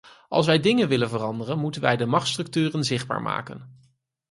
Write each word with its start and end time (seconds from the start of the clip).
Als 0.27 0.45
wij 0.45 0.59
dingen 0.59 0.87
willen 0.87 1.09
veranderen, 1.09 1.59
moeten 1.59 1.81
wij 1.81 1.97
de 1.97 2.05
machtsstructuren 2.05 2.83
zichtbaar 2.83 3.21
maken. 3.21 3.81